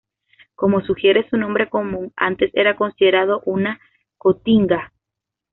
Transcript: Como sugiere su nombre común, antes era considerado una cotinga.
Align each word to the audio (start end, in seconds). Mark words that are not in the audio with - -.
Como 0.55 0.81
sugiere 0.81 1.29
su 1.29 1.37
nombre 1.37 1.69
común, 1.69 2.11
antes 2.15 2.49
era 2.55 2.75
considerado 2.75 3.43
una 3.45 3.79
cotinga. 4.17 4.91